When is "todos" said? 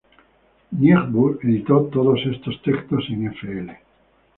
1.93-2.19